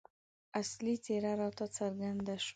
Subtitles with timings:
[0.61, 2.49] اصلي څېره راته څرګنده شوه.